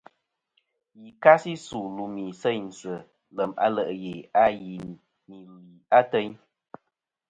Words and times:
Yì 0.99 1.09
kasi 1.23 1.51
su 1.65 1.79
lùmì 1.95 2.25
seynsɨ 2.41 2.93
lèm 3.35 3.51
a 3.65 3.67
le' 3.75 3.95
ghè 4.01 4.15
a 4.43 4.45
zɨ 4.59 4.87
nì 5.27 5.37
li 5.51 5.75
atayn. 5.99 6.33